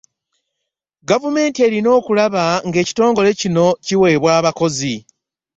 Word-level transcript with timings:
Gavumenti 1.09 1.59
erina 1.67 1.89
okulaba 1.99 2.43
ng’ekitongole 2.67 3.29
kino 3.41 3.65
kiweebwa 3.85 4.29
abakozi. 4.39 4.95